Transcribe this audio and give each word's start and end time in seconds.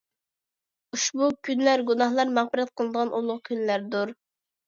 ئۇشبۇ 0.95 1.27
كۈنلەر 1.49 1.83
گۇناھلار 1.89 2.33
مەغپىرەت 2.37 2.73
قىلىنىدىغان 2.81 3.13
ئۇلۇغ 3.19 3.43
كۈنلەردۇر. 3.51 4.17